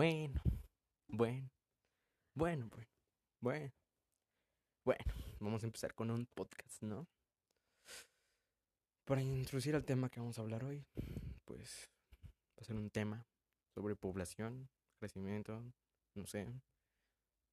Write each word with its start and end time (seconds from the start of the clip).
Bueno, 0.00 0.40
bueno, 1.08 1.50
bueno, 2.34 2.70
bueno, 2.70 2.88
bueno. 3.42 3.72
Bueno, 4.82 5.04
vamos 5.40 5.62
a 5.62 5.66
empezar 5.66 5.94
con 5.94 6.10
un 6.10 6.24
podcast, 6.24 6.82
¿no? 6.82 7.06
Para 9.04 9.20
introducir 9.20 9.74
al 9.74 9.84
tema 9.84 10.08
que 10.08 10.18
vamos 10.18 10.38
a 10.38 10.40
hablar 10.40 10.64
hoy, 10.64 10.86
pues 11.44 11.90
va 12.58 12.62
a 12.62 12.64
ser 12.64 12.76
un 12.76 12.88
tema 12.88 13.26
sobre 13.74 13.94
población, 13.94 14.70
crecimiento, 14.98 15.62
no 16.14 16.26
sé. 16.26 16.46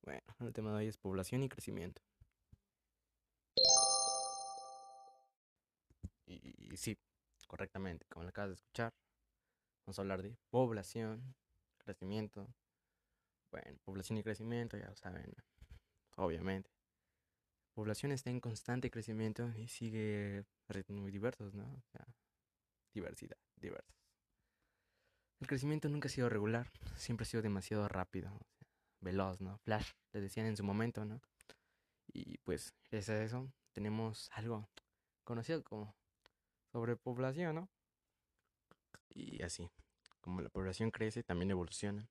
Bueno, 0.05 0.23
el 0.39 0.53
tema 0.53 0.71
de 0.71 0.77
hoy 0.77 0.87
es 0.87 0.97
población 0.97 1.43
y 1.43 1.49
crecimiento. 1.49 2.01
Y, 6.25 6.73
y 6.73 6.77
sí, 6.77 6.97
correctamente, 7.45 8.05
como 8.07 8.23
lo 8.23 8.29
acabas 8.29 8.51
de 8.51 8.55
escuchar, 8.55 8.93
vamos 9.85 9.99
a 9.99 10.01
hablar 10.01 10.21
de 10.21 10.37
población, 10.49 11.35
crecimiento. 11.87 12.53
Bueno, 13.49 13.77
población 13.85 14.17
y 14.17 14.23
crecimiento, 14.23 14.77
ya 14.77 14.89
lo 14.89 14.95
saben, 14.95 15.33
obviamente. 16.17 16.69
Población 17.73 18.11
está 18.11 18.29
en 18.29 18.41
constante 18.41 18.91
crecimiento 18.91 19.49
y 19.57 19.67
sigue 19.69 20.45
ritmos 20.67 20.99
muy 20.99 21.11
diversos, 21.11 21.53
¿no? 21.53 21.81
Diversidad, 22.93 23.37
diversos. 23.55 23.95
El 25.39 25.47
crecimiento 25.47 25.87
nunca 25.87 26.07
ha 26.07 26.11
sido 26.11 26.27
regular, 26.29 26.69
siempre 26.97 27.23
ha 27.23 27.29
sido 27.29 27.43
demasiado 27.43 27.87
rápido, 27.87 28.37
veloz, 28.99 29.39
¿no? 29.39 29.59
Flash, 29.59 29.91
les 30.11 30.23
decían 30.23 30.47
en 30.47 30.57
su 30.57 30.63
momento, 30.63 31.05
¿no? 31.05 31.21
Y 32.07 32.39
pues, 32.39 32.73
gracias 32.91 33.17
a 33.17 33.23
eso, 33.23 33.53
tenemos 33.71 34.29
algo 34.33 34.67
conocido 35.23 35.63
como 35.63 35.95
sobrepoblación, 36.71 37.55
¿no? 37.55 37.69
Y 39.09 39.41
así, 39.43 39.69
como 40.27 40.41
la 40.41 40.49
población 40.49 40.91
crece, 40.91 41.23
también 41.23 41.51
evoluciona 41.51 42.05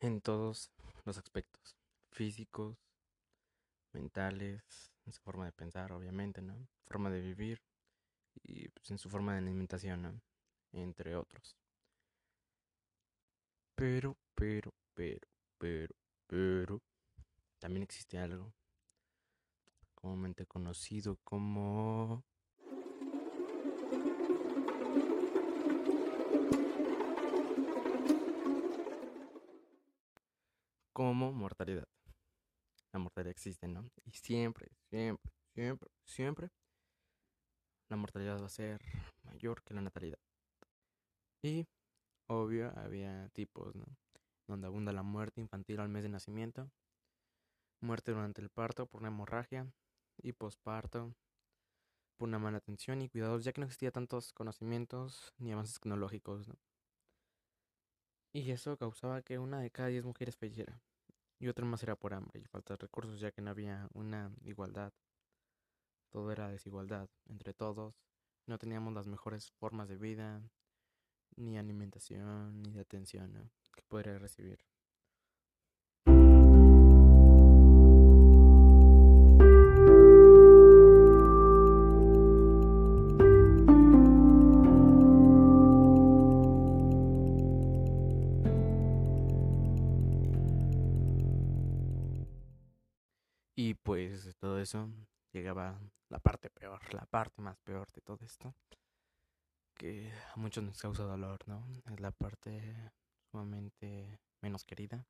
en 0.00 0.22
todos 0.22 0.72
los 1.04 1.18
aspectos, 1.18 1.76
físicos, 2.10 2.78
mentales, 3.92 4.90
en 5.04 5.12
su 5.12 5.20
forma 5.20 5.44
de 5.44 5.52
pensar, 5.52 5.92
obviamente, 5.92 6.40
¿no? 6.40 6.56
Forma 6.86 7.10
de 7.10 7.20
vivir 7.20 7.60
y 8.42 8.70
pues, 8.70 8.90
en 8.92 8.96
su 8.96 9.10
forma 9.10 9.32
de 9.32 9.40
alimentación, 9.40 10.00
¿no? 10.00 10.22
Entre 10.72 11.16
otros. 11.16 11.54
Pero, 13.74 14.16
pero, 14.34 14.72
pero, 14.94 15.28
pero, 15.58 15.94
pero, 16.26 16.80
también 17.58 17.82
existe 17.82 18.16
algo 18.16 18.54
comúnmente 19.94 20.46
conocido 20.46 21.18
como 21.24 22.24
mortalidad. 31.48 31.88
La 32.92 32.98
mortalidad 32.98 33.30
existe, 33.30 33.68
¿no? 33.68 33.90
Y 34.04 34.10
siempre, 34.10 34.68
siempre, 34.90 35.32
siempre, 35.54 35.90
siempre 36.04 36.50
la 37.88 37.96
mortalidad 37.96 38.38
va 38.38 38.46
a 38.46 38.50
ser 38.50 38.82
mayor 39.24 39.62
que 39.62 39.72
la 39.72 39.80
natalidad. 39.80 40.18
Y, 41.42 41.66
obvio, 42.26 42.70
había 42.76 43.30
tipos, 43.30 43.74
¿no? 43.74 43.86
Donde 44.46 44.66
abunda 44.66 44.92
la 44.92 45.02
muerte 45.02 45.40
infantil 45.40 45.80
al 45.80 45.88
mes 45.88 46.02
de 46.02 46.10
nacimiento, 46.10 46.70
muerte 47.80 48.12
durante 48.12 48.42
el 48.42 48.50
parto 48.50 48.86
por 48.86 49.00
una 49.00 49.08
hemorragia 49.08 49.72
y 50.18 50.32
posparto 50.32 51.14
por 52.18 52.28
una 52.28 52.38
mala 52.38 52.58
atención 52.58 53.00
y 53.00 53.08
cuidados, 53.08 53.42
ya 53.42 53.52
que 53.52 53.62
no 53.62 53.66
existía 53.66 53.90
tantos 53.90 54.34
conocimientos 54.34 55.32
ni 55.38 55.52
avances 55.52 55.74
tecnológicos, 55.74 56.46
¿no? 56.46 56.56
Y 58.34 58.50
eso 58.50 58.76
causaba 58.76 59.22
que 59.22 59.38
una 59.38 59.60
de 59.60 59.70
cada 59.70 59.88
diez 59.88 60.04
mujeres 60.04 60.36
falleciera. 60.36 60.78
Y 61.38 61.48
otra 61.48 61.64
más 61.64 61.82
era 61.82 61.96
por 61.96 62.14
hambre 62.14 62.40
y 62.40 62.44
falta 62.46 62.74
de 62.74 62.78
recursos, 62.78 63.20
ya 63.20 63.30
que 63.30 63.42
no 63.42 63.50
había 63.50 63.88
una 63.94 64.32
igualdad. 64.44 64.92
Todo 66.10 66.32
era 66.32 66.48
desigualdad 66.48 67.08
entre 67.26 67.54
todos. 67.54 67.94
No 68.46 68.58
teníamos 68.58 68.92
las 68.94 69.06
mejores 69.06 69.52
formas 69.52 69.88
de 69.88 69.98
vida, 69.98 70.42
ni 71.36 71.58
alimentación, 71.58 72.62
ni 72.62 72.72
de 72.72 72.80
atención 72.80 73.50
que 73.74 73.82
podría 73.82 74.18
recibir. 74.18 74.64
Y 93.60 93.74
pues 93.74 94.36
todo 94.36 94.60
eso 94.60 94.88
llegaba 95.32 95.80
la 96.10 96.20
parte 96.20 96.48
peor, 96.48 96.78
la 96.94 97.04
parte 97.06 97.42
más 97.42 97.58
peor 97.58 97.90
de 97.90 98.00
todo 98.00 98.24
esto, 98.24 98.54
que 99.74 100.12
a 100.32 100.36
muchos 100.36 100.62
nos 100.62 100.80
causa 100.80 101.02
dolor, 101.02 101.40
¿no? 101.48 101.66
Es 101.92 101.98
la 101.98 102.12
parte 102.12 102.62
sumamente 103.32 104.20
menos 104.42 104.64
querida, 104.64 105.04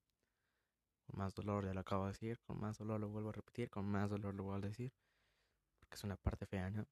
con 1.07 1.19
más 1.19 1.35
dolor, 1.35 1.67
ya 1.67 1.75
lo 1.75 1.81
acabo 1.81 2.07
de 2.07 2.13
decir, 2.13 2.41
con 2.47 2.59
más 2.59 2.79
dolor 2.79 2.99
lo 2.99 3.11
vuelvo 3.11 3.29
a 3.29 3.33
repetir, 3.33 3.69
con 3.69 3.85
más 3.85 4.09
dolor 4.09 4.35
lo 4.35 4.45
vuelvo 4.45 4.65
a 4.65 4.69
decir, 4.71 4.95
porque 5.79 5.97
es 5.97 6.05
una 6.05 6.17
parte 6.17 6.47
fea, 6.47 6.71
¿no? 6.71 6.87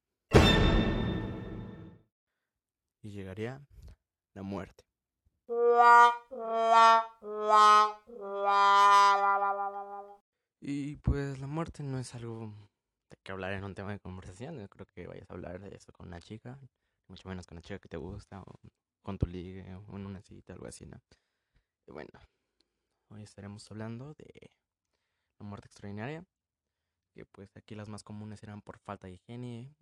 Y 3.03 3.13
llegaría 3.13 3.63
la 4.35 4.43
muerte. 4.43 4.85
Y 10.69 10.97
pues 10.97 11.39
la 11.39 11.47
muerte 11.47 11.85
no 11.85 11.97
es 12.01 12.13
algo 12.17 12.53
de 13.09 13.17
que 13.23 13.31
hablar 13.31 13.53
en 13.53 13.63
un 13.63 13.77
tema 13.77 13.93
de 13.93 14.01
conversación. 14.01 14.59
No 14.59 14.69
creo 14.69 14.85
que 14.85 15.07
vayas 15.07 15.31
a 15.31 15.35
hablar 15.35 15.61
de 15.61 15.77
eso 15.77 15.93
con 15.93 16.09
una 16.09 16.21
chica, 16.21 16.59
mucho 17.07 17.29
menos 17.29 17.47
con 17.47 17.57
una 17.57 17.63
chica 17.63 17.79
que 17.79 17.89
te 17.89 17.97
gusta, 17.97 18.43
o 18.43 18.59
con 19.01 19.17
tu 19.17 19.27
ligue, 19.27 19.63
o 19.77 19.97
en 19.97 20.07
una 20.07 20.21
cita, 20.23 20.55
algo 20.55 20.67
así, 20.67 20.85
¿no? 20.85 21.01
Y 21.87 21.93
bueno, 21.93 22.11
hoy 23.11 23.23
estaremos 23.23 23.71
hablando 23.71 24.15
de 24.15 24.51
la 25.39 25.47
muerte 25.47 25.69
extraordinaria, 25.69 26.27
que 27.15 27.25
pues 27.27 27.57
aquí 27.57 27.77
las 27.77 27.89
más 27.89 28.03
comunes 28.03 28.43
eran 28.43 28.61
por 28.61 28.81
falta 28.81 29.07
de 29.07 29.13
higiene, 29.13 29.73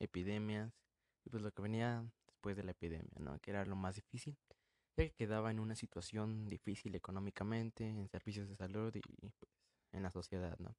epidemias, 0.00 0.72
y 1.24 1.30
pues 1.30 1.44
lo 1.44 1.52
que 1.52 1.62
venía 1.62 2.04
después 2.26 2.56
de 2.56 2.64
la 2.64 2.72
epidemia, 2.72 3.16
¿no? 3.20 3.38
Que 3.38 3.52
era 3.52 3.64
lo 3.64 3.76
más 3.76 3.94
difícil, 3.94 4.36
ya 4.96 5.04
que 5.04 5.12
quedaba 5.12 5.52
en 5.52 5.60
una 5.60 5.76
situación 5.76 6.48
difícil 6.48 6.96
económicamente, 6.96 7.86
en 7.86 8.08
servicios 8.08 8.48
de 8.48 8.56
salud 8.56 8.92
y 8.96 9.02
pues 9.38 9.51
en 9.92 10.02
la 10.02 10.10
sociedad, 10.10 10.58
¿no? 10.58 10.74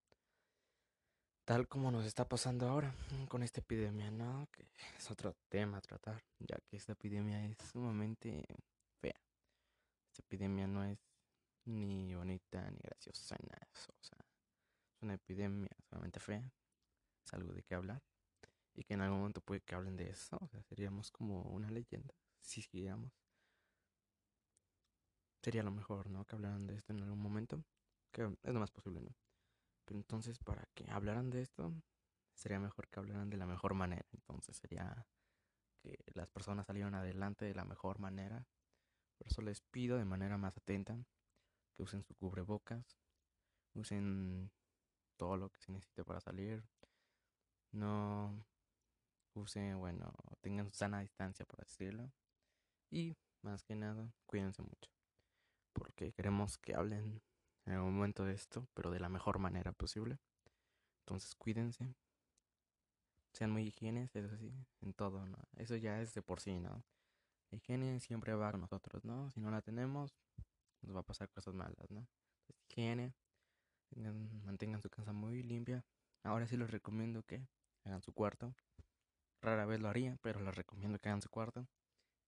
Tal 1.45 1.67
como 1.67 1.91
nos 1.91 2.05
está 2.05 2.27
pasando 2.27 2.69
ahora 2.69 2.95
con 3.27 3.43
esta 3.43 3.59
epidemia, 3.59 4.09
¿no? 4.11 4.47
Que 4.51 4.65
es 4.97 5.11
otro 5.11 5.35
tema 5.49 5.77
a 5.77 5.81
tratar, 5.81 6.23
ya 6.39 6.57
que 6.69 6.77
esta 6.77 6.93
epidemia 6.93 7.43
es 7.45 7.57
sumamente 7.71 8.45
fea. 9.01 9.19
Esta 10.07 10.21
epidemia 10.21 10.67
no 10.67 10.85
es 10.85 10.99
ni 11.65 12.15
bonita 12.15 12.69
ni 12.71 12.79
graciosa 12.79 13.35
ni 13.41 13.49
nada 13.49 13.67
eso. 13.73 13.91
O 13.91 14.03
sea, 14.03 14.19
es 14.19 15.01
una 15.01 15.15
epidemia 15.15 15.75
sumamente 15.89 16.21
fea. 16.21 16.49
Es 17.25 17.33
algo 17.33 17.53
de 17.53 17.63
qué 17.63 17.75
hablar. 17.75 18.01
Y 18.73 18.83
que 18.85 18.93
en 18.93 19.01
algún 19.01 19.19
momento 19.19 19.41
puede 19.41 19.61
que 19.61 19.75
hablen 19.75 19.97
de 19.97 20.09
eso. 20.09 20.37
O 20.39 20.47
sea, 20.47 20.63
seríamos 20.63 21.11
como 21.11 21.41
una 21.41 21.69
leyenda. 21.69 22.13
Si 22.41 22.61
siguiéramos. 22.61 23.11
Sería 25.41 25.61
lo 25.61 25.71
mejor, 25.71 26.09
¿no? 26.09 26.23
Que 26.23 26.35
hablaran 26.35 26.67
de 26.67 26.75
esto 26.75 26.93
en 26.93 27.01
algún 27.01 27.19
momento 27.19 27.65
que 28.13 28.23
es 28.43 28.53
lo 28.53 28.59
más 28.59 28.71
posible, 28.71 29.01
¿no? 29.01 29.13
Pero 29.85 29.99
entonces, 29.99 30.39
para 30.39 30.65
que 30.73 30.89
hablaran 30.89 31.29
de 31.29 31.41
esto, 31.41 31.73
sería 32.33 32.59
mejor 32.59 32.87
que 32.87 32.99
hablaran 32.99 33.29
de 33.29 33.37
la 33.37 33.45
mejor 33.45 33.73
manera. 33.73 34.05
Entonces, 34.13 34.55
sería 34.55 35.05
que 35.81 35.97
las 36.13 36.29
personas 36.29 36.65
salieran 36.67 36.95
adelante 36.95 37.43
de 37.43 37.53
la 37.53 37.65
mejor 37.65 37.99
manera. 37.99 38.47
Por 39.17 39.27
eso 39.27 39.41
les 39.41 39.61
pido 39.61 39.97
de 39.97 40.05
manera 40.05 40.37
más 40.37 40.55
atenta 40.55 41.05
que 41.75 41.83
usen 41.83 42.03
su 42.03 42.15
cubrebocas, 42.15 42.97
usen 43.73 44.51
todo 45.17 45.35
lo 45.35 45.49
que 45.49 45.59
se 45.59 45.71
necesite 45.71 46.05
para 46.05 46.21
salir. 46.21 46.63
No 47.71 48.45
usen, 49.33 49.79
bueno, 49.79 50.13
tengan 50.41 50.71
sana 50.71 51.01
distancia, 51.01 51.45
por 51.45 51.59
decirlo. 51.59 52.11
Y 52.89 53.17
más 53.41 53.63
que 53.63 53.75
nada, 53.75 54.13
cuídense 54.25 54.61
mucho. 54.61 54.91
Porque 55.73 56.13
queremos 56.13 56.57
que 56.57 56.75
hablen 56.75 57.21
en 57.65 57.73
algún 57.73 57.95
momento 57.95 58.25
de 58.25 58.33
esto, 58.33 58.67
pero 58.73 58.91
de 58.91 58.99
la 58.99 59.09
mejor 59.09 59.39
manera 59.39 59.71
posible. 59.71 60.19
Entonces 60.99 61.35
cuídense. 61.35 61.95
Sean 63.33 63.51
muy 63.51 63.63
higienes, 63.63 64.15
eso 64.15 64.37
sí, 64.37 64.53
en 64.81 64.93
todo, 64.93 65.25
¿no? 65.25 65.37
Eso 65.55 65.75
ya 65.75 66.01
es 66.01 66.13
de 66.13 66.21
por 66.21 66.39
sí, 66.39 66.59
¿no? 66.59 66.83
Higiene 67.51 67.99
siempre 67.99 68.33
va 68.35 68.51
con 68.51 68.61
nosotros, 68.61 69.03
¿no? 69.05 69.31
Si 69.31 69.39
no 69.39 69.49
la 69.49 69.61
tenemos, 69.61 70.15
nos 70.81 70.95
va 70.95 70.99
a 70.99 71.05
pasar 71.05 71.29
cosas 71.29 71.53
malas, 71.53 71.89
¿no? 71.89 72.07
higiene, 72.69 73.13
mantengan 74.43 74.81
su 74.81 74.89
casa 74.89 75.13
muy 75.13 75.43
limpia. 75.43 75.85
Ahora 76.23 76.47
sí 76.47 76.57
les 76.57 76.71
recomiendo 76.71 77.23
que 77.23 77.47
hagan 77.85 78.01
su 78.01 78.13
cuarto. 78.13 78.55
Rara 79.41 79.65
vez 79.65 79.79
lo 79.79 79.89
haría, 79.89 80.17
pero 80.21 80.39
les 80.41 80.55
recomiendo 80.55 80.99
que 80.99 81.09
hagan 81.09 81.21
su 81.21 81.29
cuarto. 81.29 81.67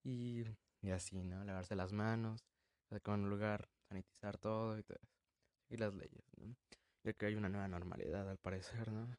Y, 0.03 0.43
y 0.81 0.91
así, 0.91 1.23
¿no? 1.23 1.43
Lavarse 1.43 1.75
las 1.75 1.91
manos, 1.91 2.45
con 3.03 3.23
un 3.23 3.29
lugar 3.29 3.69
sanitizar 3.87 4.37
todo 4.37 4.77
y 4.77 4.83
todo 4.83 4.99
Y 5.69 5.77
las 5.77 5.93
leyes, 5.93 6.23
¿no? 6.37 6.55
Ya 7.03 7.13
que 7.13 7.25
hay 7.25 7.35
una 7.35 7.49
nueva 7.49 7.67
normalidad 7.67 8.29
al 8.29 8.37
parecer, 8.37 8.91
¿no? 8.91 9.15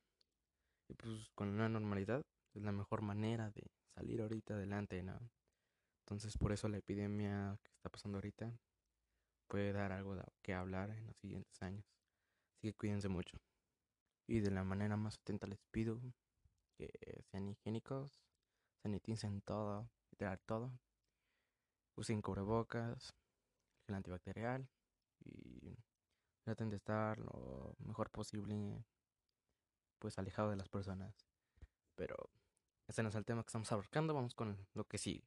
Y 0.88 0.94
pues 0.94 1.31
con 1.34 1.48
una 1.48 1.69
normalidad 1.69 2.25
es 2.54 2.62
la 2.62 2.72
mejor 2.72 3.02
manera 3.02 3.50
de 3.50 3.70
salir 3.94 4.20
ahorita 4.20 4.54
adelante, 4.54 5.02
¿no? 5.02 5.19
Entonces 6.00 6.38
por 6.38 6.52
eso 6.52 6.69
la 6.69 6.78
epidemia 6.78 7.58
que 7.62 7.72
está 7.72 7.88
pasando 7.88 8.19
ahorita 8.19 8.56
puede 9.48 9.72
dar 9.72 9.93
algo 9.93 10.16
que 10.43 10.54
hablar 10.54 10.90
en 10.90 11.06
los 11.06 11.16
siguientes 11.16 11.60
años. 11.62 11.84
Así 12.56 12.69
que 12.69 12.75
cuídense 12.75 13.08
mucho. 13.08 13.38
Y 14.28 14.40
de 14.40 14.50
la 14.50 14.64
manera 14.64 14.96
más 14.96 15.19
atenta 15.19 15.46
les 15.46 15.60
pido 15.70 16.00
que 16.76 16.90
sean 17.31 17.48
higiénicos, 17.48 18.20
saniticen 18.82 19.40
todo, 19.43 19.88
literal 20.10 20.40
todo. 20.46 20.72
Usen 21.96 22.20
cubrebocas, 22.22 23.14
gel 23.87 23.96
antibacterial 23.96 24.69
y 25.25 25.76
traten 26.46 26.70
de 26.70 26.76
estar 26.76 27.19
lo 27.19 27.75
mejor 27.81 28.08
posible 28.08 28.84
pues 29.98 30.16
alejado 30.16 30.50
de 30.50 30.56
las 30.56 30.69
personas. 30.69 31.26
Pero 31.96 32.31
ese 32.87 33.02
no 33.02 33.08
es 33.08 33.16
el 33.16 33.25
tema 33.25 33.43
que 33.43 33.48
estamos 33.48 33.72
abarcando, 33.72 34.14
vamos 34.14 34.37
con 34.37 34.56
lo 34.75 34.84
que 34.84 34.96
sigue. 34.96 35.25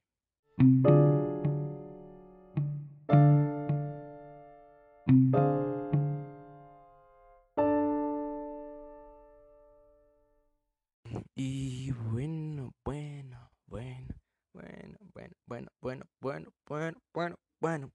Y 11.34 11.92
bueno, 11.92 12.72
bueno, 12.82 13.50
bueno, 13.66 14.14
bueno, 14.54 14.98
bueno, 15.12 15.36
bueno, 15.46 15.70
bueno, 15.80 16.06
bueno, 16.22 16.50
bueno, 16.66 17.02
bueno, 17.12 17.38
bueno. 17.60 17.92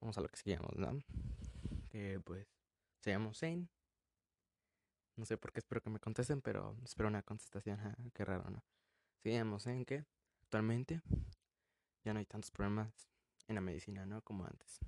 Vamos 0.00 0.18
a 0.18 0.22
lo 0.22 0.28
que 0.28 0.38
seguimos, 0.38 0.76
¿no? 0.76 0.98
Que 2.00 2.18
pues 2.18 2.46
se 3.00 3.10
llama 3.10 3.34
Zane. 3.34 3.68
No 5.16 5.26
sé 5.26 5.36
por 5.36 5.52
qué 5.52 5.58
espero 5.58 5.82
que 5.82 5.90
me 5.90 6.00
contesten, 6.00 6.40
pero 6.40 6.78
espero 6.82 7.10
una 7.10 7.22
contestación. 7.22 7.78
qué 8.14 8.24
raro, 8.24 8.48
¿no? 8.48 8.64
Seguimos 9.22 9.66
en 9.66 9.84
que 9.84 10.06
actualmente 10.42 11.02
ya 12.02 12.14
no 12.14 12.20
hay 12.20 12.24
tantos 12.24 12.50
problemas 12.52 12.90
en 13.48 13.56
la 13.56 13.60
medicina, 13.60 14.06
¿no? 14.06 14.22
Como 14.22 14.46
antes. 14.46 14.80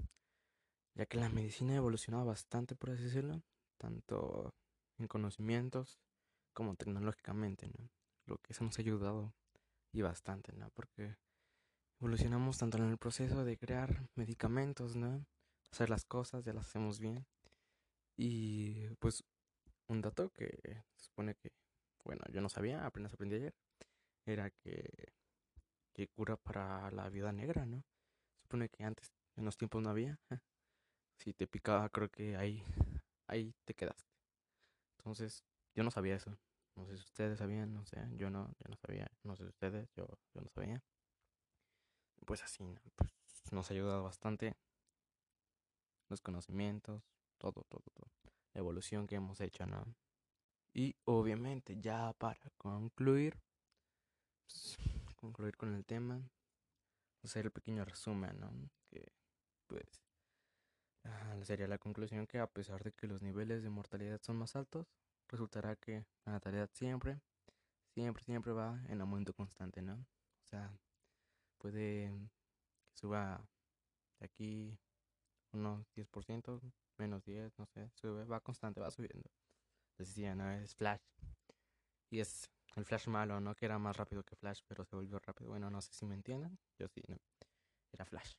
Ya 0.94 1.04
que 1.04 1.18
la 1.18 1.28
medicina 1.28 1.74
ha 1.74 1.76
evolucionado 1.76 2.24
bastante, 2.24 2.76
por 2.76 2.88
así 2.88 3.02
decirlo, 3.02 3.42
tanto 3.76 4.54
en 4.96 5.06
conocimientos 5.06 6.00
como 6.54 6.76
tecnológicamente, 6.76 7.68
¿no? 7.68 7.90
Lo 8.24 8.38
que 8.38 8.54
eso 8.54 8.64
nos 8.64 8.78
ha 8.78 8.80
ayudado 8.80 9.34
y 9.92 10.00
bastante, 10.00 10.54
¿no? 10.54 10.70
Porque 10.70 11.18
evolucionamos 12.00 12.56
tanto 12.56 12.78
en 12.78 12.84
el 12.84 12.96
proceso 12.96 13.44
de 13.44 13.58
crear 13.58 14.08
medicamentos, 14.14 14.96
¿no? 14.96 15.26
Hacer 15.72 15.88
las 15.90 16.04
cosas, 16.04 16.44
ya 16.44 16.52
las 16.52 16.66
hacemos 16.66 17.00
bien. 17.00 17.26
Y 18.16 18.88
pues 18.96 19.24
un 19.88 20.02
dato 20.02 20.30
que 20.30 20.46
se 20.96 21.04
supone 21.06 21.34
que, 21.34 21.52
bueno, 22.04 22.22
yo 22.30 22.40
no 22.40 22.48
sabía, 22.48 22.84
apenas 22.84 23.14
aprendí 23.14 23.36
ayer, 23.36 23.54
era 24.26 24.50
que, 24.50 25.12
que 25.94 26.08
cura 26.08 26.36
para 26.36 26.90
la 26.90 27.08
vida 27.08 27.32
negra, 27.32 27.64
¿no? 27.64 27.84
Se 28.36 28.42
supone 28.42 28.68
que 28.68 28.84
antes, 28.84 29.12
en 29.36 29.44
los 29.44 29.56
tiempos 29.56 29.82
no 29.82 29.90
había. 29.90 30.20
Si 31.18 31.32
te 31.32 31.46
picaba, 31.46 31.88
creo 31.88 32.10
que 32.10 32.36
ahí, 32.36 32.62
ahí 33.28 33.54
te 33.64 33.74
quedaste. 33.74 34.12
Entonces, 34.98 35.44
yo 35.74 35.84
no 35.84 35.90
sabía 35.90 36.16
eso. 36.16 36.36
No 36.74 36.86
sé 36.86 36.96
si 36.96 37.02
ustedes 37.02 37.38
sabían, 37.38 37.72
no 37.72 37.84
sé, 37.86 37.98
yo 38.16 38.28
no, 38.30 38.54
yo 38.58 38.68
no 38.68 38.76
sabía, 38.76 39.10
no 39.22 39.36
sé 39.36 39.44
si 39.44 39.48
ustedes, 39.50 39.88
yo, 39.94 40.06
yo 40.34 40.40
no 40.40 40.50
sabía. 40.50 40.82
Pues 42.26 42.42
así, 42.42 42.64
pues 42.96 43.10
nos 43.52 43.70
ha 43.70 43.74
ayudado 43.74 44.02
bastante 44.02 44.56
los 46.12 46.20
conocimientos, 46.20 47.02
todo, 47.38 47.64
todo, 47.68 47.84
todo. 47.94 48.10
La 48.54 48.60
evolución 48.60 49.06
que 49.06 49.16
hemos 49.16 49.40
hecho, 49.40 49.66
¿no? 49.66 49.84
Y 50.74 50.94
obviamente, 51.04 51.76
ya 51.80 52.12
para 52.12 52.50
concluir, 52.56 53.40
pues, 54.46 54.78
concluir 55.16 55.56
con 55.56 55.74
el 55.74 55.84
tema, 55.84 56.22
hacer 57.22 57.46
el 57.46 57.52
pequeño 57.52 57.84
resumen, 57.84 58.38
¿no? 58.38 58.52
Que 58.88 59.12
pues 59.66 60.02
sería 61.42 61.66
la 61.66 61.78
conclusión 61.78 62.26
que 62.26 62.38
a 62.38 62.46
pesar 62.46 62.82
de 62.84 62.92
que 62.92 63.06
los 63.06 63.22
niveles 63.22 63.62
de 63.62 63.70
mortalidad 63.70 64.20
son 64.22 64.36
más 64.36 64.54
altos, 64.54 64.86
resultará 65.28 65.76
que 65.76 66.04
la 66.24 66.32
natalidad 66.32 66.70
siempre, 66.72 67.20
siempre, 67.94 68.22
siempre 68.22 68.52
va 68.52 68.80
en 68.88 69.00
aumento 69.00 69.32
constante, 69.32 69.82
¿no? 69.82 69.94
O 69.94 70.48
sea, 70.48 70.72
puede 71.58 72.10
que 72.92 72.98
suba 73.00 73.48
de 74.18 74.26
aquí 74.26 74.78
unos 75.52 75.86
10%, 75.94 76.60
menos 76.98 77.24
10, 77.24 77.58
no 77.58 77.66
sé, 77.66 77.90
sube, 77.94 78.24
va 78.24 78.40
constante, 78.40 78.80
va 78.80 78.90
subiendo. 78.90 79.30
Decía, 79.98 80.34
¿no? 80.34 80.50
Es 80.50 80.74
Flash. 80.74 81.02
Y 82.10 82.20
es 82.20 82.50
el 82.76 82.84
Flash 82.84 83.08
malo, 83.08 83.40
¿no? 83.40 83.54
Que 83.54 83.66
era 83.66 83.78
más 83.78 83.96
rápido 83.96 84.24
que 84.24 84.36
Flash, 84.36 84.60
pero 84.66 84.84
se 84.84 84.96
volvió 84.96 85.18
rápido. 85.18 85.50
Bueno, 85.50 85.70
no 85.70 85.80
sé 85.80 85.92
si 85.92 86.04
me 86.06 86.14
entienden. 86.14 86.58
Yo 86.78 86.88
sí, 86.88 87.02
¿no? 87.08 87.18
Era 87.92 88.04
Flash. 88.04 88.34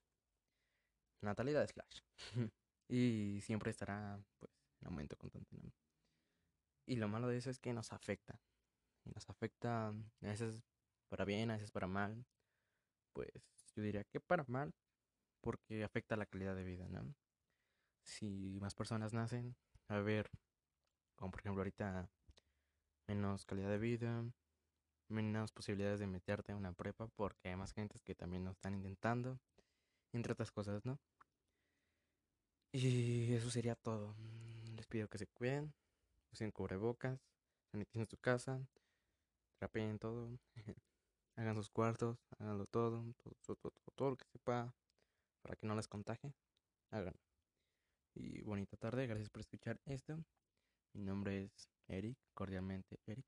Natalidad 1.22 1.64
es 1.64 1.74
Flash. 1.74 2.02
y 2.90 3.40
siempre 3.42 3.72
estará, 3.72 4.20
pues, 4.40 4.52
en 4.82 4.88
aumento 4.88 5.18
constante. 5.18 5.56
Y 6.86 6.96
lo 6.98 7.08
malo 7.08 7.28
de 7.28 7.38
eso 7.38 7.50
es 7.50 7.60
que 7.60 7.74
nos 7.74 7.94
afecta. 7.94 8.40
Y 9.06 9.12
nos 9.12 9.30
afecta 9.30 9.88
a 9.90 9.94
veces 10.22 10.62
para 11.10 11.26
bien, 11.26 11.52
a 11.52 11.54
veces 11.54 11.72
para 11.72 11.88
mal. 11.88 12.26
Pues 13.14 13.32
yo 13.76 13.84
diría 13.84 14.04
que 14.04 14.20
para 14.20 14.44
mal, 14.48 14.74
porque 15.44 15.84
afecta 15.84 16.16
la 16.16 16.26
calidad 16.26 16.56
de 16.56 16.64
vida, 16.64 16.88
¿no? 16.90 17.14
Si 18.04 18.58
más 18.62 18.74
personas 18.74 19.14
nacen, 19.14 19.56
a 19.90 20.00
ver, 20.00 20.32
como 21.16 21.32
por 21.32 21.42
ejemplo 21.42 21.62
ahorita, 21.62 22.10
menos 23.08 23.46
calidad 23.46 23.70
de 23.70 23.78
vida, 23.78 24.24
menos 25.10 25.52
posibilidades 25.52 26.00
de 26.00 26.08
meterte 26.08 26.54
a 26.54 26.56
una 26.56 26.74
prepa, 26.74 27.08
porque 27.08 27.50
hay 27.50 27.56
más 27.58 27.74
gentes 27.74 28.02
que 28.02 28.16
también 28.16 28.46
lo 28.46 28.52
están 28.52 28.74
intentando, 28.74 29.40
entre 30.14 30.34
otras 30.34 30.52
cosas, 30.52 30.86
¿no? 30.86 31.00
Y 32.72 33.34
eso 33.34 33.52
sería 33.52 33.76
todo. 33.76 34.16
Les 34.76 34.88
pido 34.88 35.08
que 35.08 35.18
se 35.20 35.28
cuiden 35.28 35.74
usen 36.34 36.52
cubrebocas, 36.52 37.20
saniticen 37.72 38.08
su 38.08 38.18
casa, 38.18 38.60
trapeen 39.60 40.00
todo, 40.00 40.40
hagan 41.36 41.56
sus 41.56 41.70
cuartos, 41.70 42.18
háganlo 42.40 42.66
todo, 42.66 43.06
todo, 43.46 43.56
todo, 43.56 43.74
todo, 43.96 44.10
lo 44.12 44.18
que 44.18 44.26
sepa 44.26 44.74
para 45.44 45.56
que 45.56 45.68
no 45.68 45.76
les 45.76 45.88
contagie, 45.88 46.34
háganlo. 46.90 47.22
Y 48.16 48.42
bonita 48.42 48.76
tarde, 48.78 49.06
gracias 49.06 49.30
por 49.30 49.42
escuchar 49.42 49.80
esto. 49.86 50.18
Mi 50.96 51.04
nombre 51.04 51.44
es 51.44 51.70
Eric, 51.88 52.18
cordialmente 52.34 53.00
Eric. 53.06 53.26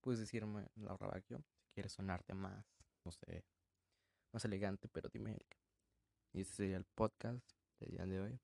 Puedes 0.00 0.18
decirme 0.18 0.66
Laura 0.74 1.06
Bacchio 1.06 1.38
si 1.38 1.70
quieres 1.74 1.92
sonarte 1.92 2.34
más, 2.34 2.66
no 3.04 3.12
sé, 3.12 3.44
más 4.32 4.44
elegante, 4.44 4.88
pero 4.88 5.08
dime 5.08 5.34
Eric. 5.34 5.56
Y 6.32 6.40
este 6.40 6.54
sería 6.54 6.76
el 6.78 6.84
podcast 6.84 7.48
del 7.78 7.92
día 7.92 8.06
de 8.06 8.20
hoy 8.20 8.40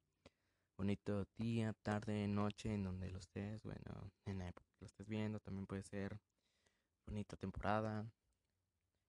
bonito 0.78 1.26
día, 1.36 1.74
tarde, 1.82 2.28
noche, 2.28 2.72
en 2.72 2.84
donde 2.84 3.10
lo 3.10 3.18
estés, 3.18 3.64
bueno, 3.64 4.12
en 4.26 4.38
la 4.38 4.48
época 4.48 4.68
que 4.78 4.84
lo 4.84 4.86
estés 4.86 5.08
viendo, 5.08 5.40
también 5.40 5.66
puede 5.66 5.82
ser 5.82 6.20
bonita 7.04 7.36
temporada. 7.36 8.08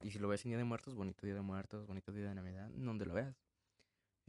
Y 0.01 0.10
si 0.10 0.18
lo 0.18 0.27
ves 0.27 0.44
en 0.46 0.50
Día 0.50 0.58
de 0.58 0.63
Muertos, 0.63 0.96
bonito 0.96 1.25
Día 1.25 1.36
de 1.36 1.41
Muertos, 1.41 1.86
bonito 1.86 2.12
Día 2.12 2.29
de 2.29 2.36
Navidad, 2.36 2.70
donde 2.72 3.06
lo 3.06 3.13
veas. 3.13 3.36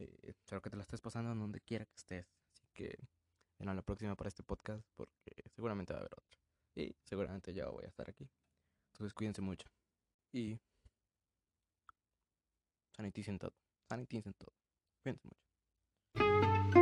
Eh, 0.01 0.19
espero 0.23 0.61
que 0.61 0.69
te 0.69 0.77
la 0.77 0.81
estés 0.81 0.99
pasando 0.99 1.31
en 1.31 1.39
donde 1.39 1.61
quiera 1.61 1.85
que 1.85 1.95
estés. 1.95 2.25
Así 2.53 2.67
que, 2.73 2.97
bueno, 3.59 3.73
la 3.73 3.83
próxima 3.83 4.15
para 4.15 4.29
este 4.29 4.41
podcast, 4.43 4.83
porque 4.95 5.43
seguramente 5.53 5.93
va 5.93 5.99
a 5.99 6.01
haber 6.01 6.13
otro. 6.13 6.39
Y 6.75 6.95
seguramente 7.03 7.53
ya 7.53 7.69
voy 7.69 7.85
a 7.85 7.87
estar 7.87 8.09
aquí. 8.09 8.27
Entonces 8.93 9.13
cuídense 9.13 9.41
mucho. 9.41 9.69
Y 10.33 10.59
saniticen 12.95 13.37
todo. 13.37 13.53
Saniticen 13.89 14.33
todo. 14.33 14.53
Cuídense 15.03 15.27
mucho. 15.27 16.80